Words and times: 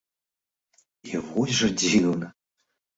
І 1.11 1.23
вось 1.29 1.55
жа 1.61 1.71
дзіўна! 1.85 2.35